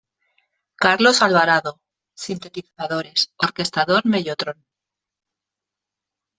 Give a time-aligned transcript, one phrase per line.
[0.83, 1.75] Carlos Alvarado-
[2.25, 4.57] sintetizadores, orquestador mellotron.